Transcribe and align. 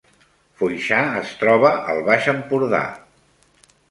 Foixà 0.61 1.01
es 1.19 1.33
troba 1.41 1.71
al 1.93 2.01
Baix 2.09 2.31
Empordà 2.35 2.83